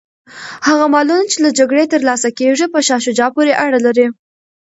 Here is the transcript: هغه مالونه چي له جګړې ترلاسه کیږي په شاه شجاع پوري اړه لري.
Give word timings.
هغه 0.67 0.85
مالونه 0.93 1.23
چي 1.31 1.37
له 1.45 1.49
جګړې 1.59 1.83
ترلاسه 1.93 2.29
کیږي 2.39 2.65
په 2.73 2.79
شاه 2.87 3.03
شجاع 3.05 3.29
پوري 3.35 3.53
اړه 3.65 3.79
لري. 3.85 4.07